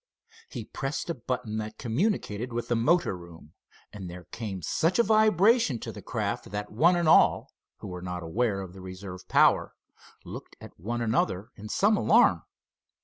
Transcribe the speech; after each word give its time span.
He 0.49 0.65
pressed 0.65 1.11
a 1.11 1.13
button 1.13 1.57
that 1.59 1.77
communicated 1.77 2.51
with 2.51 2.69
the 2.69 2.75
motor 2.75 3.15
room, 3.15 3.53
and 3.93 4.09
there 4.09 4.23
came 4.23 4.63
such 4.63 4.97
a 4.97 5.03
vibration 5.03 5.77
to 5.77 5.91
the 5.91 6.01
craft 6.01 6.49
that 6.49 6.71
one 6.71 6.95
and 6.95 7.07
all, 7.07 7.53
who 7.81 7.87
were 7.87 8.01
not 8.01 8.23
aware 8.23 8.61
of 8.61 8.73
the 8.73 8.81
reserve 8.81 9.27
power, 9.27 9.75
looked 10.25 10.55
at 10.59 10.79
one 10.79 11.01
another 11.01 11.51
in 11.55 11.69
some 11.69 11.97
alarm. 11.97 12.41